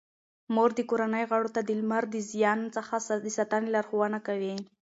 مور 0.53 0.69
د 0.75 0.79
کورنۍ 0.89 1.23
غړو 1.31 1.49
ته 1.55 1.61
د 1.63 1.69
لمر 1.79 2.03
د 2.11 2.15
زیان 2.31 2.59
څخه 2.75 2.95
د 3.25 3.27
ساتنې 3.37 3.67
لارښوونه 3.75 4.17
کوي. 4.27 4.55